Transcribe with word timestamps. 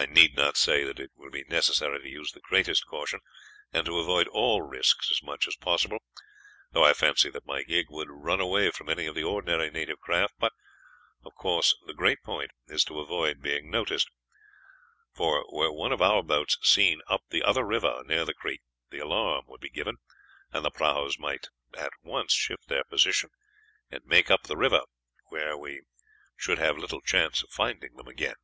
I 0.00 0.06
need 0.06 0.36
not 0.36 0.56
say 0.56 0.84
that 0.84 1.00
it 1.00 1.10
will 1.16 1.32
be 1.32 1.42
necessary 1.48 1.98
to 1.98 2.08
use 2.08 2.30
the 2.30 2.38
greatest 2.38 2.86
caution, 2.86 3.18
and 3.72 3.84
to 3.84 3.98
avoid 3.98 4.28
all 4.28 4.62
risks 4.62 5.10
as 5.10 5.24
much 5.24 5.48
as 5.48 5.56
possible, 5.56 5.98
though 6.70 6.84
I 6.84 6.92
fancy 6.92 7.30
that 7.30 7.44
my 7.46 7.64
gig 7.64 7.86
would 7.88 8.06
run 8.08 8.38
away 8.40 8.70
from 8.70 8.88
any 8.88 9.06
of 9.06 9.16
the 9.16 9.24
ordinary 9.24 9.72
native 9.72 9.98
craft; 9.98 10.34
but, 10.38 10.52
of 11.24 11.34
course, 11.34 11.76
the 11.84 11.94
great 11.94 12.22
point 12.22 12.52
is 12.68 12.84
to 12.84 13.00
avoid 13.00 13.42
being 13.42 13.72
noticed, 13.72 14.08
for 15.12 15.44
were 15.52 15.72
one 15.72 15.90
of 15.90 16.00
our 16.00 16.22
boats 16.22 16.58
seen 16.62 17.00
up 17.08 17.22
the 17.30 17.42
other 17.42 17.64
river 17.64 18.04
near 18.06 18.24
the 18.24 18.34
creek, 18.34 18.60
the 18.90 19.00
alarm 19.00 19.46
would 19.48 19.60
be 19.60 19.68
given, 19.68 19.96
and 20.52 20.64
the 20.64 20.70
prahus 20.70 21.18
might 21.18 21.48
at 21.76 21.90
once 22.04 22.32
shift 22.32 22.68
their 22.68 22.84
position, 22.84 23.30
and 23.90 24.04
make 24.06 24.30
up 24.30 24.44
the 24.44 24.56
river, 24.56 24.82
where 25.30 25.56
we 25.56 25.82
should 26.36 26.58
have 26.58 26.78
little 26.78 27.00
chance 27.00 27.42
of 27.42 27.50
finding 27.50 27.96
them 27.96 28.06
again." 28.06 28.36